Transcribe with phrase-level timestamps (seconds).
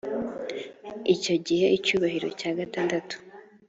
[1.15, 3.15] icyo gihe icyubahiro cya gatandatu